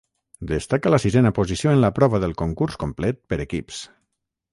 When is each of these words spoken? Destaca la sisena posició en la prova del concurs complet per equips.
Destaca 0.51 0.93
la 0.93 0.99
sisena 1.03 1.31
posició 1.39 1.73
en 1.77 1.83
la 1.83 1.91
prova 1.99 2.21
del 2.23 2.33
concurs 2.43 2.79
complet 2.85 3.21
per 3.35 3.39
equips. 3.45 3.83